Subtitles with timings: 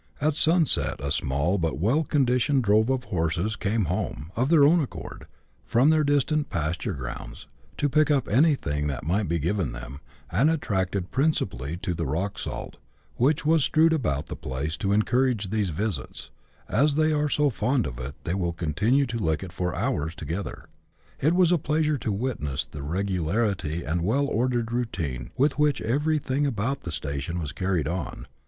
[0.19, 4.79] At sunset a small but well conditioned drove of horses came home, of their own
[4.81, 5.27] accord,
[5.63, 7.45] from their distant pasture grounds,
[7.77, 9.99] to pick up anything that might be given them,
[10.31, 12.77] and attracted principally by the rock salt,
[13.17, 16.31] which was strewed about the place to encourage these visits,
[16.67, 19.75] as they are so fond of it that they will continue to lick it for
[19.75, 20.67] hours together.
[21.19, 26.47] It was a pleasure to witness the regularity and well ordered routine with which everything
[26.47, 28.25] about the station was carried on.